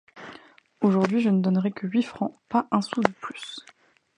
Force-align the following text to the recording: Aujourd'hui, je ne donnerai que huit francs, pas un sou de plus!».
Aujourd'hui, 0.81 1.21
je 1.21 1.29
ne 1.29 1.41
donnerai 1.43 1.71
que 1.71 1.85
huit 1.87 2.01
francs, 2.01 2.33
pas 2.49 2.67
un 2.71 2.81
sou 2.81 3.01
de 3.01 3.11
plus!». 3.21 3.57